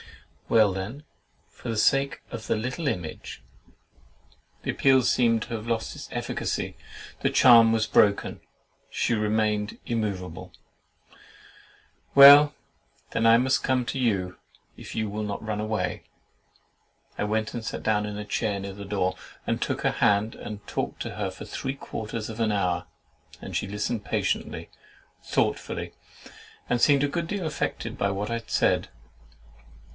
[0.49, 1.03] Well, then,
[1.47, 3.41] for the sake of THE LITTLE IMAGE!"
[4.63, 6.75] The appeal seemed to have lost its efficacy;
[7.21, 8.41] the charm was broken;
[8.89, 10.53] she remained immoveable.
[12.15, 12.53] "Well,
[13.11, 14.37] then I must come to you,
[14.75, 16.03] if you will not run away."
[17.17, 19.15] I went and sat down in a chair near the door,
[19.47, 22.87] and took her hand, and talked to her for three quarters of an hour;
[23.39, 24.69] and she listened patiently,
[25.23, 25.93] thoughtfully,
[26.69, 28.89] and seemed a good deal affected by what I said.